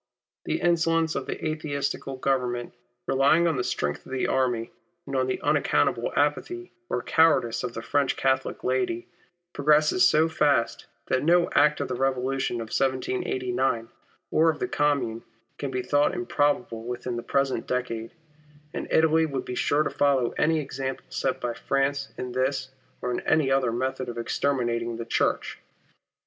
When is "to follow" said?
19.83-20.31